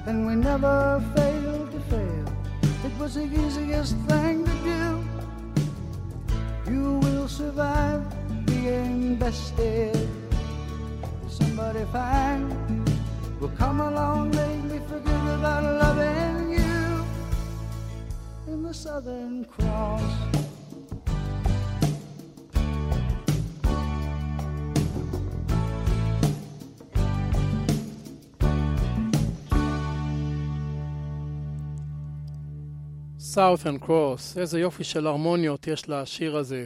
And 0.05 0.26
we 0.26 0.34
never 0.36 1.03
failed 1.14 1.70
to 1.74 1.80
fail. 1.91 2.26
It 2.88 2.93
was 2.97 3.16
the 3.16 3.26
easiest 3.26 3.97
thing 4.07 4.45
to 4.45 4.55
do. 4.72 4.84
You 6.72 6.99
will 7.03 7.28
survive 7.28 8.01
being 8.45 9.18
bested. 9.18 10.07
Somebody 11.28 11.84
fine 11.91 12.45
will 13.41 13.55
come 13.64 13.82
along, 13.82 14.32
make 14.32 14.64
me 14.72 14.80
forget 14.88 15.24
about 15.38 15.64
loving 15.84 16.51
you. 16.60 17.03
In 18.47 18.64
the 18.64 18.74
Southern 18.74 19.43
Cross. 19.43 20.38
Southern 33.39 33.85
Cross, 33.85 34.39
איזה 34.39 34.59
יופי 34.59 34.83
של 34.83 35.07
הרמוניות 35.07 35.67
יש 35.67 35.89
לשיר 35.89 36.37
הזה. 36.37 36.65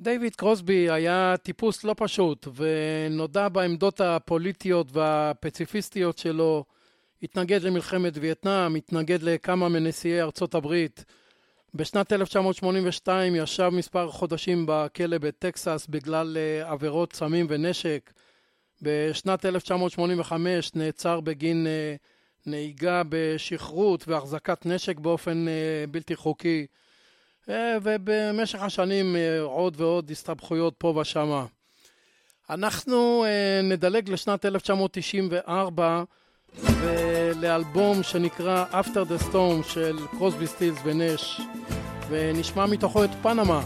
דיוויד 0.00 0.36
קרוסבי 0.36 0.90
היה 0.90 1.34
טיפוס 1.42 1.84
לא 1.84 1.94
פשוט, 1.96 2.48
ונודע 2.54 3.48
בעמדות 3.48 4.00
הפוליטיות 4.00 4.86
והפציפיסטיות 4.92 6.18
שלו, 6.18 6.64
התנגד 7.22 7.62
למלחמת 7.62 8.12
וייטנאם, 8.20 8.74
התנגד 8.74 9.22
לכמה 9.22 9.68
מנשיאי 9.68 10.22
ארצות 10.22 10.54
הברית. 10.54 11.04
בשנת 11.74 12.12
1982 12.12 13.34
ישב 13.36 13.68
מספר 13.72 14.10
חודשים 14.10 14.64
בכלא 14.68 15.18
בטקסס 15.18 15.86
בגלל 15.90 16.36
אה, 16.36 16.70
עבירות 16.70 17.12
סמים 17.12 17.46
ונשק. 17.48 18.12
בשנת 18.82 19.44
1985 19.44 20.74
נעצר 20.74 21.20
בגין 21.20 21.66
אה, 21.66 21.96
נהיגה 22.46 23.02
בשכרות 23.08 24.08
והחזקת 24.08 24.66
נשק 24.66 24.98
באופן 24.98 25.48
אה, 25.48 25.84
בלתי 25.90 26.16
חוקי. 26.16 26.66
ובמשך 27.82 28.62
השנים 28.62 29.16
עוד 29.42 29.80
ועוד 29.80 30.10
הסתבכויות 30.10 30.74
פה 30.78 30.94
ושמה. 31.00 31.46
אנחנו 32.50 33.24
נדלג 33.62 34.10
לשנת 34.10 34.44
1994 34.44 36.02
ולאלבום 36.54 38.02
שנקרא 38.02 38.64
After 38.72 39.10
the 39.10 39.32
Storm 39.32 39.68
של 39.68 39.98
קרוסבי 40.10 40.46
סטילס 40.46 40.78
ונש 40.84 41.40
ונשמע 42.08 42.66
מתוכו 42.66 43.04
את 43.04 43.10
פנמה. 43.22 43.60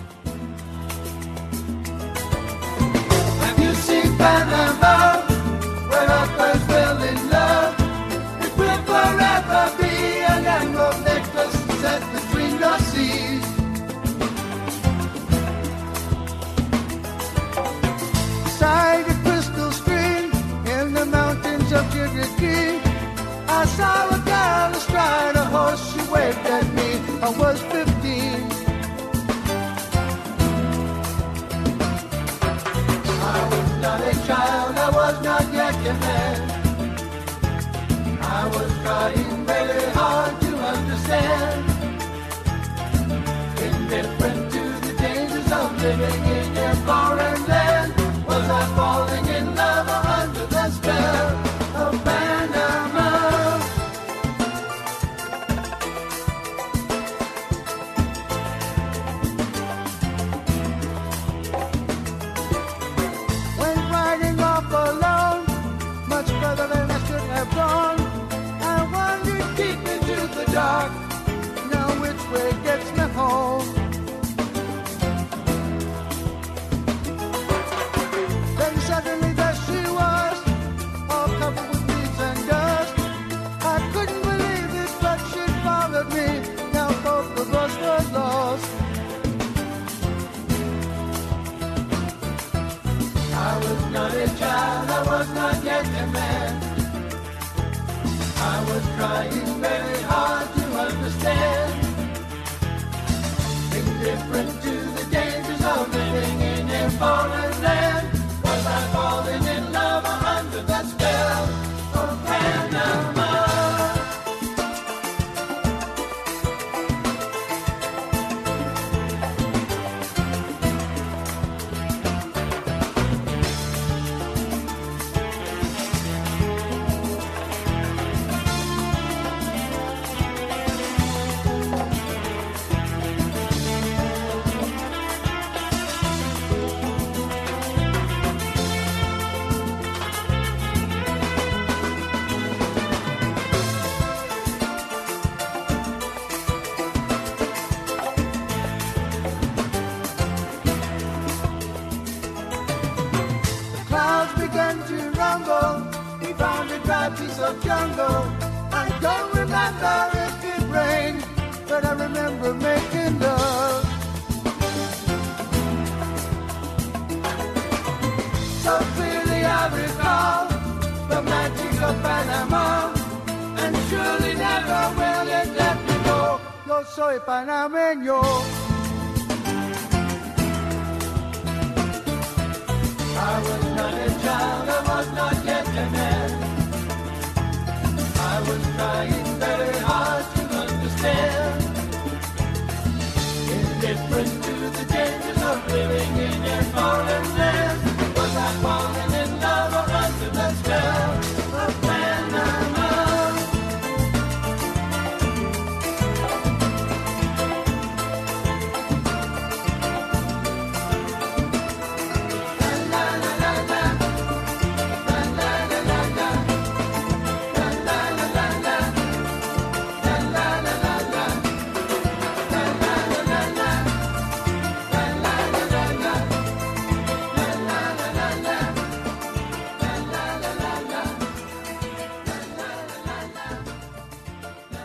Panama? 4.23 4.95
Where 5.91 6.11
our 6.19 6.27
first 6.37 6.65
fell 6.69 7.03
in 7.03 7.17
love. 7.31 7.32
Saw 23.77 24.09
a 24.09 24.19
girl 24.31 24.77
astride 24.77 25.37
a 25.37 25.45
horse. 25.55 25.83
She 25.93 26.01
waved 26.13 26.47
at 26.59 26.67
me. 26.77 26.89
I 27.27 27.31
was 27.43 27.61
15. 27.63 27.83
I 33.35 33.41
was 33.53 33.71
not 33.85 34.01
a 34.13 34.15
child, 34.27 34.77
I 34.77 34.91
was 35.01 35.17
not 35.29 35.45
yet 35.53 35.75
a 35.93 35.95
man. 36.05 36.39
I 38.21 38.43
was 38.55 38.71
trying 38.83 39.32
was 95.23 95.35
not 95.35 95.65
yet 95.65 95.87
a 95.87 96.07
man. 96.09 96.63
I 98.39 98.65
was 98.67 98.85
trying 98.97 99.52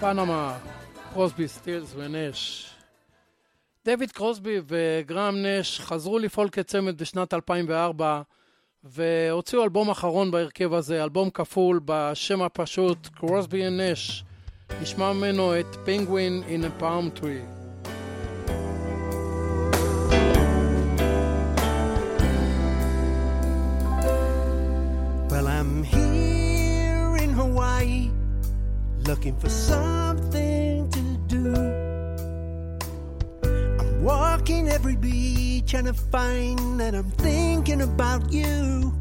פנמה, 0.07 0.57
קרוסבי, 1.13 1.47
סטילס 1.47 1.93
ונש. 1.95 2.69
דויד 3.85 4.11
קרוסבי 4.11 4.59
וגראם 4.67 5.35
נש 5.45 5.79
חזרו 5.79 6.19
לפעול 6.19 6.49
כצמד 6.49 7.01
בשנת 7.01 7.33
2004 7.33 8.21
והוציאו 8.83 9.63
אלבום 9.63 9.89
אחרון 9.89 10.31
בהרכב 10.31 10.73
הזה, 10.73 11.03
אלבום 11.03 11.29
כפול 11.29 11.79
בשם 11.85 12.41
הפשוט 12.41 13.07
קרוסבי 13.07 13.67
ונש. 13.67 14.23
נשמע 14.81 15.13
ממנו 15.13 15.59
את 15.59 15.75
פינגווין 15.85 16.43
in 16.47 16.63
a 16.63 16.81
palm 16.81 17.19
tree. 17.19 17.45
Well, 25.29 25.47
I'm 25.47 25.83
here 25.83 26.26
looking 29.07 29.37
for 29.37 29.47
something 29.47 30.89
to 30.89 31.01
do. 31.27 31.55
I'm 33.79 34.03
walking 34.03 34.67
every 34.67 34.97
beach 34.97 35.73
and 35.73 35.87
I 35.87 35.93
find 35.93 36.77
that 36.81 36.93
I'm 36.93 37.09
thinking 37.11 37.81
about 37.81 38.33
you. 38.33 38.93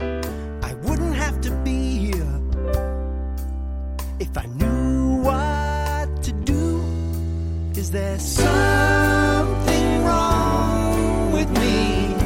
I 0.00 0.74
wouldn't 0.82 1.14
have 1.14 1.40
to 1.42 1.52
be 1.62 1.98
here 2.06 2.40
if 4.18 4.36
I 4.36 4.46
knew 4.46 5.22
what 5.22 6.22
to 6.24 6.32
do. 6.32 6.82
Is 7.76 7.92
there 7.92 8.18
something 8.18 10.04
wrong 10.06 11.30
with 11.32 11.48
me? 11.50 12.16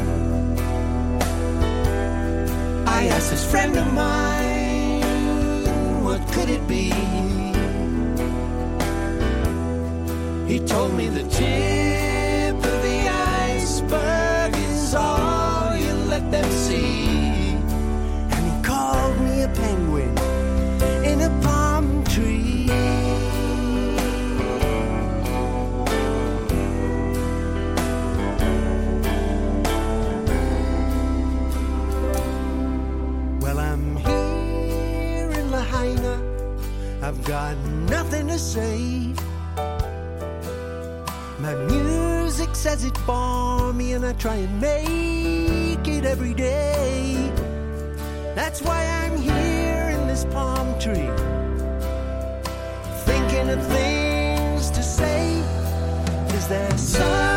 I 2.87 3.09
asked 3.09 3.31
this 3.31 3.45
friend 3.51 3.77
of 3.77 3.93
mine, 3.93 4.32
could 6.33 6.49
it 6.49 6.67
be? 6.67 6.91
He 10.51 10.59
told 10.61 10.95
me 10.95 11.09
the 11.09 11.25
tip 11.29 12.57
of 12.57 12.83
the 12.89 13.01
iceberg 13.49 14.55
is 14.57 14.95
all 14.95 15.77
you 15.77 15.95
let 16.11 16.31
them 16.31 16.51
see. 16.51 17.02
I've 37.13 37.25
got 37.25 37.59
nothing 37.91 38.29
to 38.29 38.39
say. 38.39 39.13
My 41.41 41.55
music 41.69 42.55
says 42.55 42.87
it 42.87 42.97
for 42.99 43.75
me, 43.75 43.93
and 43.93 44.07
I 44.07 44.15
try 44.15 44.37
and 44.37 44.59
make 44.59 45.87
it 45.87 46.07
every 46.07 46.33
day. 46.33 47.31
That's 48.35 48.63
why 48.63 48.87
I'm 48.87 49.21
here 49.21 49.91
in 49.91 50.07
this 50.09 50.25
palm 50.25 50.81
tree, 50.81 51.11
thinking 53.05 53.51
of 53.51 53.63
things 53.67 54.71
to 54.71 54.83
say. 54.83 55.37
Is 56.35 56.49
there 56.49 56.79
something 56.79 57.32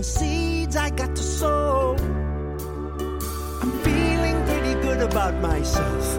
the 0.00 0.04
seeds 0.04 0.76
I 0.76 0.88
got 0.88 1.14
to 1.14 1.22
sow. 1.22 1.94
I'm 3.60 3.72
feeling 3.84 4.38
pretty 4.46 4.74
good 4.80 5.00
about 5.02 5.34
myself, 5.42 6.18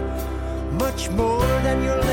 much 0.84 1.10
more 1.10 1.48
than 1.64 1.82
you'll 1.82 2.04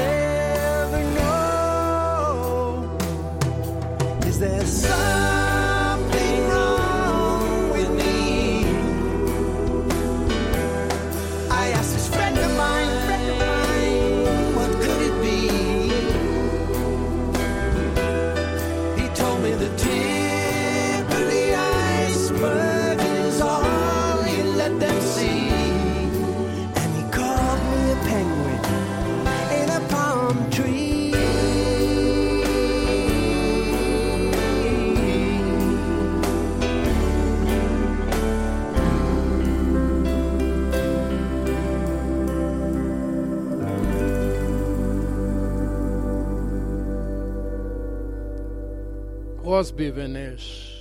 קרוסבי 49.60 49.92
ונש. 49.96 50.76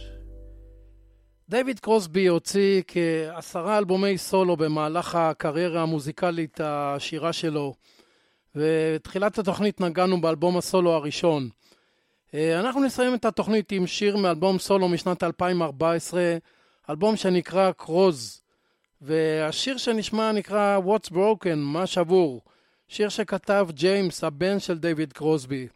דיוויד 1.49 1.79
קרוסבי 1.81 2.27
הוציא 2.27 2.83
כעשרה 2.87 3.79
אלבומי 3.79 4.19
סולו 4.19 4.57
במהלך 4.57 5.15
הקריירה 5.15 5.83
המוזיקלית 5.83 6.61
העשירה 6.61 7.33
שלו, 7.33 7.75
ותחילת 8.55 9.39
התוכנית 9.39 9.81
נגענו 9.81 10.21
באלבום 10.21 10.57
הסולו 10.57 10.93
הראשון. 10.93 11.49
אה, 12.35 12.61
אנחנו 12.61 12.85
נסיים 12.85 13.15
את 13.15 13.25
התוכנית 13.25 13.73
עם 13.73 13.87
שיר 13.87 14.17
מאלבום 14.17 14.59
סולו 14.59 14.89
משנת 14.89 15.23
2014, 15.23 16.37
אלבום 16.91 17.17
שנקרא 17.17 17.73
קרוז, 17.73 18.43
והשיר 19.01 19.77
שנשמע 19.77 20.33
נקרא 20.33 20.79
What's 20.85 21.11
Broken, 21.11 21.57
מה 21.57 21.87
שבור, 21.87 22.41
שיר 22.89 23.09
שכתב 23.09 23.69
ג'יימס, 23.71 24.25
הבן 24.25 24.59
של 24.59 24.79
דיוויד 24.79 25.13
קרוסבי. 25.13 25.67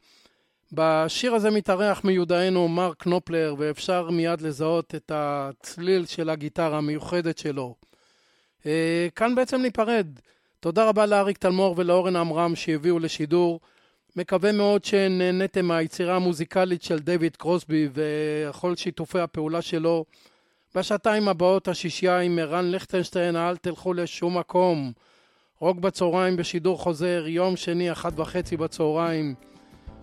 בשיר 0.73 1.35
הזה 1.35 1.51
מתארח 1.51 2.05
מיודענו 2.05 2.68
מרק 2.68 2.97
קנופלר, 2.97 3.55
ואפשר 3.59 4.11
מיד 4.11 4.41
לזהות 4.41 4.95
את 4.95 5.12
הצליל 5.14 6.07
של 6.07 6.31
הגיטרה 6.31 6.79
המיוחדת 6.79 7.39
שלו. 7.39 7.75
אה, 8.66 9.09
כאן 9.14 9.35
בעצם 9.35 9.62
ניפרד. 9.62 10.07
תודה 10.61 10.89
רבה 10.89 11.07
לאריק 11.07 11.39
תלמור 11.39 11.75
ולאורן 11.79 12.16
עמרם 12.16 12.57
שהביאו 12.57 12.99
לשידור. 12.99 13.61
מקווה 14.16 14.53
מאוד 14.53 14.85
שנהניתם 14.85 15.64
מהיצירה 15.64 16.16
המוזיקלית 16.16 16.83
של 16.83 16.99
דיוויד 16.99 17.37
קרוסבי 17.37 17.89
וכל 17.95 18.77
שיתופי 18.77 19.18
הפעולה 19.20 19.62
שלו. 19.62 20.05
בשעתיים 20.75 21.29
הבאות 21.29 21.68
השישייה 21.68 22.20
עם 22.20 22.39
ערן 22.39 22.64
ליכטנשטיין, 22.64 23.37
אל 23.37 23.57
תלכו 23.57 23.93
לשום 23.93 24.39
מקום. 24.39 24.93
רוק 25.59 25.79
בצהריים 25.79 26.37
בשידור 26.37 26.79
חוזר, 26.79 27.25
יום 27.27 27.57
שני, 27.57 27.93
אחת 27.93 28.12
וחצי 28.18 28.57
בצהריים. 28.57 29.35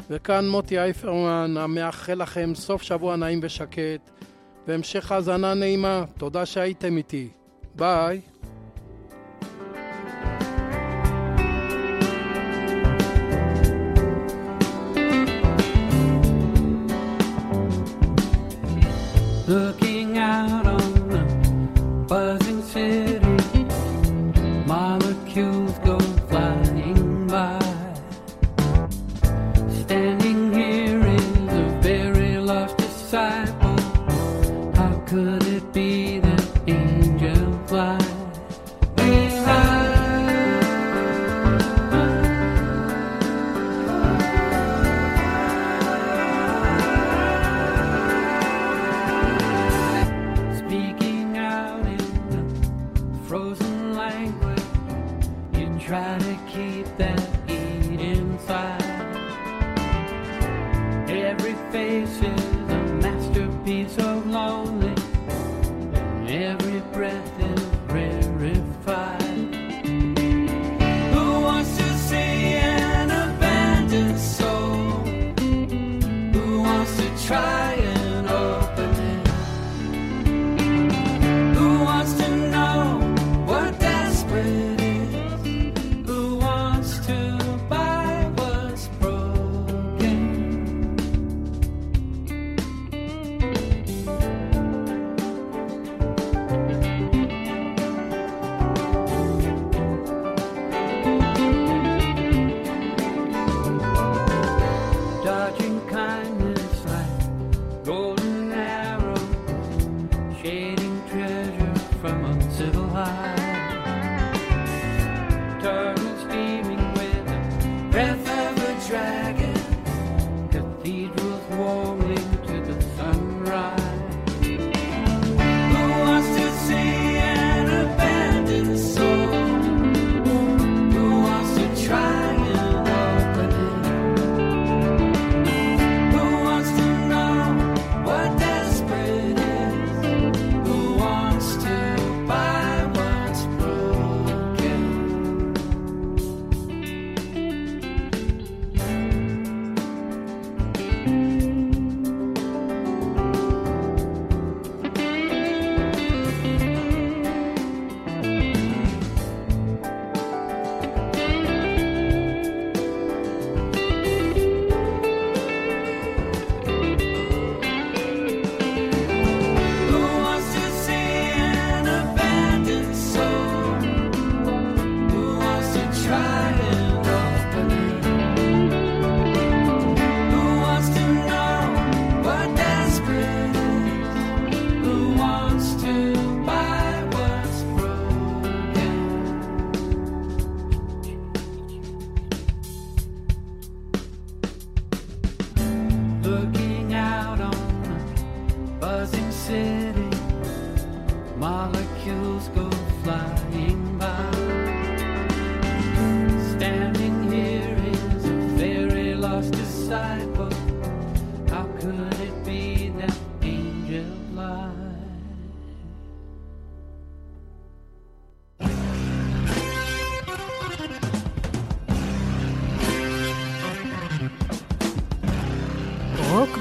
וכאן 0.10 0.50
מוטי 0.50 0.80
אייפרמן 0.80 1.56
המאחל 1.58 2.22
לכם 2.22 2.52
סוף 2.56 2.82
שבוע 2.82 3.16
נעים 3.16 3.40
ושקט 3.44 4.10
והמשך 4.68 5.12
האזנה 5.12 5.54
נעימה. 5.54 6.04
תודה 6.18 6.46
שהייתם 6.46 6.98
איתי. 6.98 7.30
ביי. 7.76 8.22
Look 19.50 19.89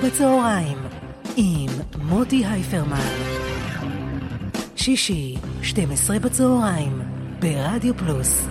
בצהריים 0.08 0.78
עם 1.36 1.70
מוטי 2.02 2.46
הייפרמן. 2.46 3.08
שישי, 4.76 5.36
12 5.62 6.18
בצהריים, 6.18 7.02
ברדיו 7.38 7.96
פלוס. 7.96 8.46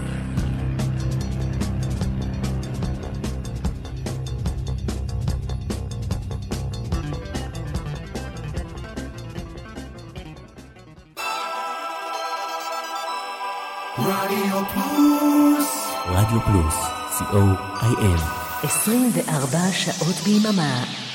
רדיו 13.97 14.63
פלוס, 14.73 15.87
רדיו 16.05 16.39
פלוס, 16.41 16.75
co.il 17.19 18.21
24 18.63 19.57
שעות 19.71 20.15
ביממה 20.15 21.06